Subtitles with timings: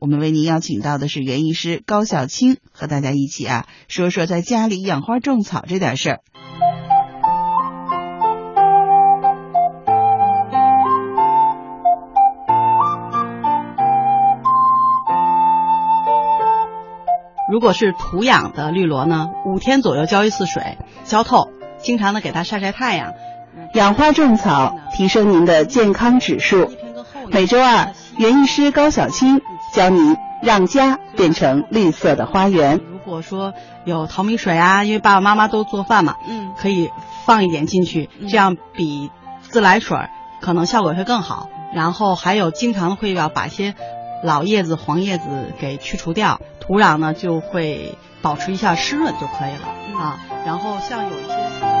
[0.00, 6.20] 我们为您邀请到的是园艺师高小青，和大家一起啊说说在家里养花种草这点事儿。
[17.52, 23.12] 如果是土养的绿萝呢，五天左右浇一次水，浇透，经常的给它晒晒太阳。
[23.74, 26.70] 养花种草，提升您的健康指数。
[27.30, 29.40] 每周二，园艺师高小青
[29.72, 32.78] 教你让家变成绿色的花园。
[32.92, 33.54] 如果说
[33.86, 36.90] 有淘米水啊，因为爸爸妈妈都做饭嘛，嗯，可以
[37.24, 39.96] 放一点进去，这样比自来水
[40.42, 41.48] 可能效果会更好。
[41.74, 43.74] 然后还有经常会要把一些
[44.22, 46.42] 老叶子、黄叶子给去除掉。
[46.60, 50.18] 土壤呢就会保持一下湿润就可以了啊。
[50.44, 51.79] 然后像有一些。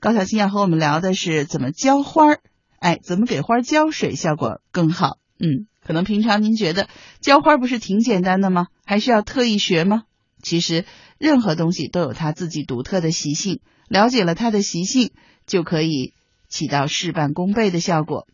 [0.00, 2.40] 高小青要和我们聊的是怎么浇花儿，
[2.78, 5.18] 哎，怎么给花浇水效果更好？
[5.38, 6.88] 嗯，可能平常您觉得
[7.20, 8.68] 浇花不是挺简单的吗？
[8.86, 10.04] 还需要特意学吗？
[10.42, 10.86] 其实
[11.18, 15.12] 任何东西都有它自己独特的习性，了解了它的习性，
[15.46, 16.14] 就可以
[16.48, 18.26] 起到事半功倍的效果。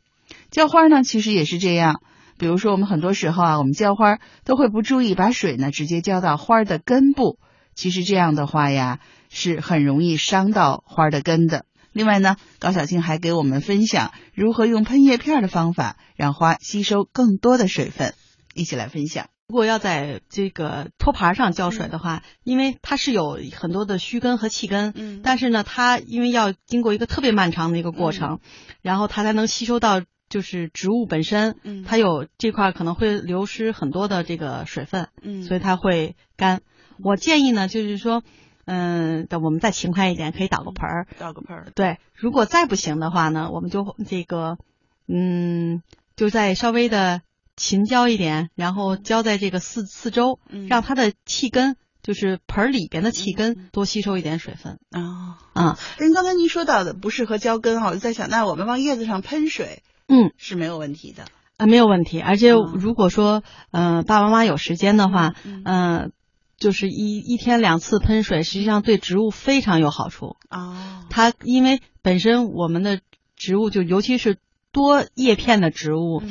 [0.50, 2.00] 浇花呢，其实也是这样。
[2.38, 7.38] 比如说，我们很多时候啊，我们浇花都会不注意把水呢直接浇到花的根部。
[7.76, 8.98] 其实这样的话呀，
[9.30, 11.66] 是很容易伤到花的根的。
[11.92, 18.14] 另外呢，高小静还给我们分享如何用喷叶片的方法，让花吸收更多的水分。
[18.54, 19.28] 一起来分享。
[19.48, 28.40] 如果要在这个托盘上浇水的话，因为它是有很多的须根和气根，嗯，但是呢，它因为要经过一个特别漫长的一个过程，
[28.82, 36.62] 然后它才能吸收到就是植物本身，嗯，它有这块可能会流失很多的这个水分，嗯，所以它会干。
[37.02, 38.22] 我建议呢，就是说，
[38.64, 41.72] 嗯，我们再勤快一点，可以倒个盆儿，倒个盆儿。
[41.74, 44.58] 对，如果再不行的话呢，我们就这个，
[45.06, 45.82] 嗯，
[46.16, 47.20] 就再稍微的
[47.56, 54.78] 勤浇一点，然后浇在这个四四周，让它的气根，就是盆儿里边的气根多吸收一点水分。
[54.90, 61.24] 啊啊，您刚才您说到的不适合浇根哈，我就在想，那我们往叶子上喷水，嗯，是没有问题的
[61.56, 62.20] 啊，没有问题。
[62.20, 66.10] 而且如果说，嗯，爸爸妈妈有时间的话，嗯。
[66.56, 71.04] 就是一一天两次喷水，实际上对植物非常有好处啊。
[71.10, 73.00] 它因为本身我们的
[73.36, 74.38] 植物就尤其是
[74.72, 76.22] 多叶片的植物，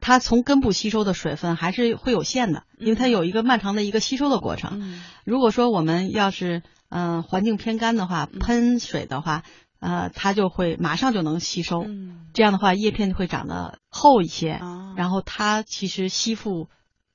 [0.00, 5.00] 它从根部吸收的水分还是会有限的，因为它有一个漫长的一个吸收的过程。
[5.24, 9.42] 如果说我们要是嗯环境偏干的话，喷水的话，
[9.80, 11.86] 呃，它就会马上就能吸收。
[12.34, 14.60] 这样的话，叶片就会长得厚一些，
[14.96, 16.68] 然后它其实吸附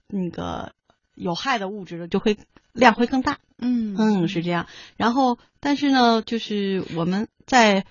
[0.07, 0.73] 那个
[1.19, 2.37] 有害的物质的就会。
[2.71, 4.67] 量会更大，嗯嗯是这样。
[4.95, 7.83] 然后，但是呢，就是我们在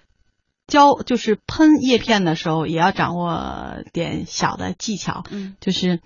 [0.69, 5.25] 浇就是喷叶片的时候，也要掌握点小的技巧。
[5.31, 6.00] 嗯，就是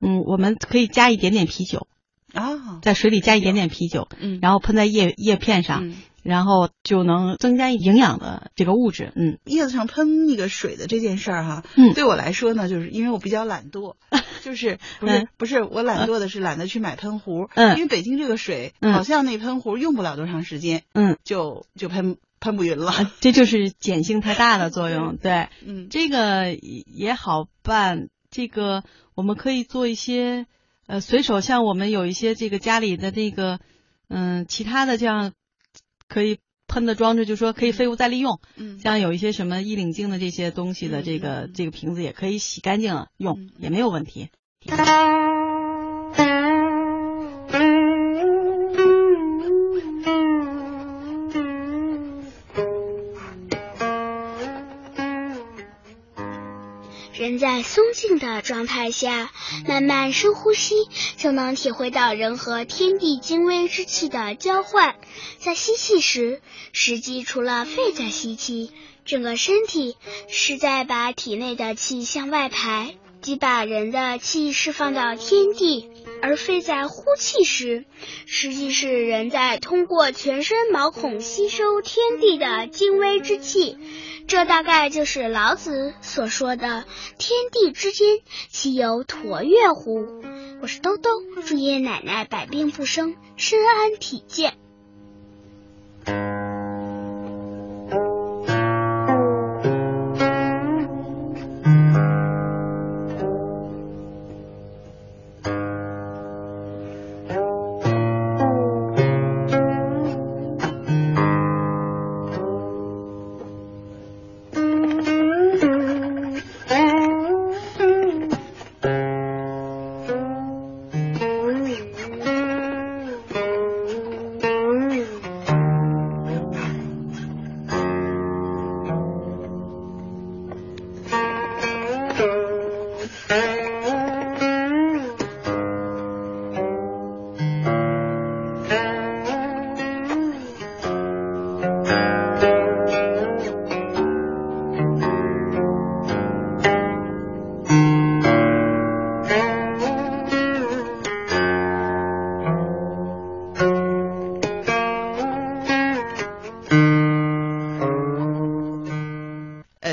[0.00, 1.88] 嗯，我们可以加一点点啤酒
[2.32, 5.92] 啊，在水里加一点点啤酒，嗯，然后喷在叶叶片上。
[6.22, 13.96] 然后就能增加营养的这个物质，嗯，叶子上喷那个水的这件事儿哈，嗯，对我来说呢，就是因为我比较懒惰，
[14.42, 30.46] 就是不是不是我懒惰的是懒得去买喷壶，嗯，因为北京这个水好像那喷壶用不了多长时间，嗯，就就喷喷不匀了，这就是碱性太大的作用，对，嗯，这个也好办，这个我们可以做一些，
[30.86, 33.60] 呃，随手像我们有一些这个家里的那个，
[34.08, 35.32] 嗯，其他的这样。
[36.08, 36.40] 可以
[36.72, 38.40] 喷的装置，就说可以废物再利用。
[38.56, 44.30] 嗯，像有一些什么衣领净的这些东西的这个这个瓶子，也可以洗干净了用，也没有问题。
[57.14, 59.30] 人在松静的状态下，
[59.68, 60.74] 慢慢深呼吸，
[61.18, 64.96] 就能体会到人和天地精微之气的交换。
[65.38, 66.40] 在吸气时，
[66.72, 68.72] 实际除了肺在吸气，
[69.04, 69.96] 整个身体
[70.28, 75.90] 是在把体内的气向外排，即把人的气释放到天地；
[76.22, 77.84] 而肺在呼气时，
[78.24, 83.76] 实际是人在通过全身毛孔吸收天地的精微之气。
[84.26, 86.84] 这大概就是老子所说的
[87.18, 90.22] “天地之间，岂有橐越乎？”
[90.62, 91.10] 我是兜兜，
[91.46, 94.54] 祝爷爷奶奶百病不生，身安体健。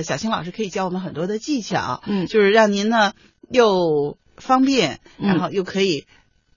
[0.04, 3.14] 小青老师可以教我们很多的技巧，嗯，就是让您呢
[3.50, 6.06] 又方便，嗯然后又可以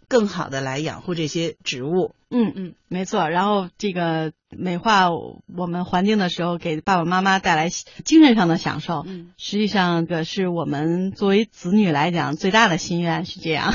[0.09, 2.15] 更好的来养护这些植物。
[2.31, 3.29] 嗯嗯，没错。
[3.29, 13.75] 然后这个美化我们环境的时候，给爸爸妈妈带来精神上的享受，嗯，实际上个是我们作为子女来讲最大的心愿是这样。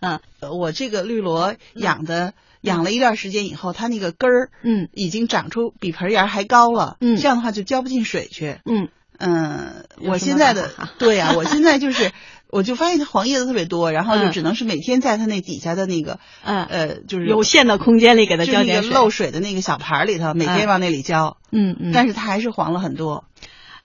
[0.00, 0.20] 嗯，
[0.52, 2.34] 我这个绿萝养的。
[2.64, 8.88] 养了一段时间以后，它那个根儿，嗯，已经长出比盆芽还高了，嗯，这样的话就浇不进水去，嗯。
[9.16, 12.10] 嗯，我现在的对呀、啊， 我现在就是，
[12.50, 23.24] 我就发现它黄叶子特别多，然后就只能是每天在它那底下的那个，嗯呃，就是有限的空间里给它浇点水，漏水的那个小盘里头，每天往那里浇，嗯嗯，但是它还是黄了很多。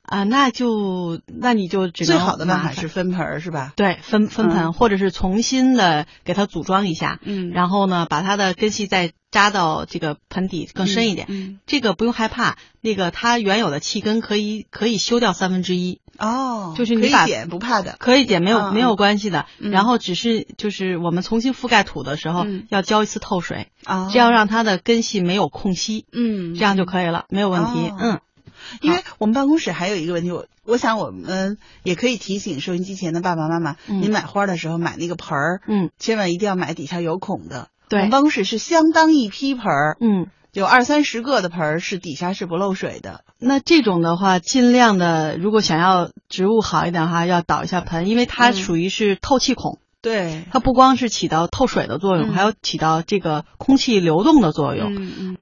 [0.09, 3.73] 啊，那就那你就只能最好的办法是分盆是吧？
[3.75, 28.19] 对，分分盆、嗯，或者是重新的给它组装一下，嗯，然后呢，把它的根系再扎到这个盆底更深一点，嗯，这个不用害怕，那个它原有的气根可以可以修掉三分之一，哦，就是你把剪不怕的，可以剪，没有、嗯、没有关系的，嗯、然后只是就是我们重新覆盖土的时候、嗯、要浇一次透水，哦，这样让它的根系没有空隙，嗯，这样就可以了，没有问题，哦、嗯。
[28.81, 37.69] 因为我们办公室还有一个问题，我我想我们也可以提醒收音机前的爸爸妈妈，嗯、您买花的时候买那个盆儿，嗯，千万一定要买底下有孔的。
[37.87, 43.23] 对，我们办公室是相当一批盆儿，嗯，有二三十个的盆儿是底下是不漏水的。
[43.39, 49.73] 那这种的话，尽量的，如果想要植物好一点的话，要倒一下盆，因为它属于是透气孔。
[49.73, 54.95] 嗯对，它不光是起到透水的作用，嗯、还有起到这个空气流动的作用。
[54.95, 55.37] 嗯嗯。